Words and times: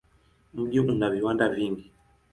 Mji 0.53 0.79
una 0.79 1.09
viwanda 1.09 1.49
vingi. 1.49 1.91